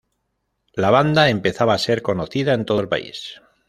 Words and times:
La 0.73 0.89
banda 0.89 1.29
empezaba 1.29 1.75
a 1.75 1.77
ser 1.77 2.01
conocida 2.01 2.55
en 2.55 2.65
todo 2.65 2.79
el 2.79 2.89
país. 2.89 3.39